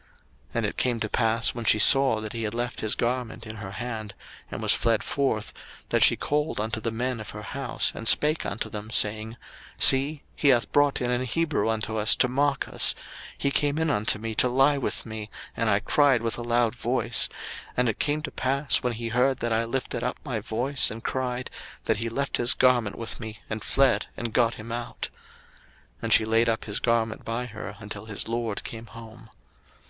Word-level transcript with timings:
01:039:013 0.00 0.08
And 0.54 0.64
it 0.66 0.76
came 0.78 1.00
to 1.00 1.08
pass, 1.10 1.54
when 1.54 1.64
she 1.66 1.78
saw 1.78 2.22
that 2.22 2.32
he 2.32 2.44
had 2.44 2.54
left 2.54 2.80
his 2.80 2.94
garment 2.94 3.46
in 3.46 3.56
her 3.56 3.72
hand, 3.72 4.14
and 4.50 4.62
was 4.62 4.72
fled 4.72 5.02
forth, 5.04 5.52
01:039:014 5.52 5.62
That 5.90 6.02
she 6.02 6.16
called 6.16 6.58
unto 6.58 6.80
the 6.80 6.90
men 6.90 7.20
of 7.20 7.28
her 7.32 7.42
house, 7.42 7.92
and 7.94 8.08
spake 8.08 8.46
unto 8.46 8.70
them, 8.70 8.90
saying, 8.90 9.36
See, 9.76 10.22
he 10.34 10.48
hath 10.48 10.72
brought 10.72 11.02
in 11.02 11.10
an 11.10 11.24
Hebrew 11.26 11.68
unto 11.68 11.98
us 11.98 12.14
to 12.14 12.28
mock 12.28 12.66
us; 12.66 12.94
he 13.36 13.50
came 13.50 13.76
in 13.76 13.90
unto 13.90 14.18
me 14.18 14.34
to 14.36 14.48
lie 14.48 14.78
with 14.78 15.04
me, 15.04 15.28
and 15.54 15.68
I 15.68 15.80
cried 15.80 16.22
with 16.22 16.38
a 16.38 16.42
loud 16.42 16.74
voice: 16.74 17.28
01:039:015 17.72 17.72
And 17.76 17.88
it 17.90 17.98
came 17.98 18.22
to 18.22 18.30
pass, 18.30 18.76
when 18.82 18.94
he 18.94 19.08
heard 19.08 19.40
that 19.40 19.52
I 19.52 19.66
lifted 19.66 20.02
up 20.02 20.18
my 20.24 20.40
voice 20.40 20.90
and 20.90 21.04
cried, 21.04 21.50
that 21.84 21.98
he 21.98 22.08
left 22.08 22.38
his 22.38 22.54
garment 22.54 22.96
with 22.96 23.20
me, 23.20 23.40
and 23.50 23.62
fled, 23.62 24.06
and 24.16 24.32
got 24.32 24.54
him 24.54 24.72
out. 24.72 25.10
01:039:016 25.96 25.96
And 26.00 26.12
she 26.14 26.24
laid 26.24 26.48
up 26.48 26.64
his 26.64 26.80
garment 26.80 27.22
by 27.22 27.44
her, 27.44 27.76
until 27.80 28.06
his 28.06 28.28
lord 28.28 28.64
came 28.64 28.86
home. 28.86 29.28